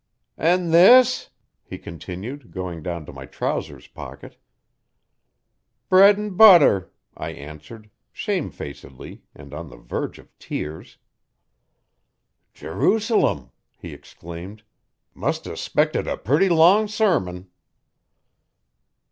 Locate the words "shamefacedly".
8.11-9.21